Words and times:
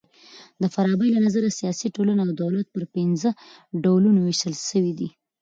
د 0.61 0.63
فارابۍ 0.73 1.09
له 1.13 1.19
نظره 1.25 1.49
سیاسي 1.59 1.87
ټولنه 1.95 2.21
او 2.25 2.31
دولت 2.41 2.67
پر 2.75 2.83
پنځه 2.95 3.29
ډولونو 3.83 4.19
وېشل 4.21 4.53
سوي 4.69 4.93
دي. 4.99 5.09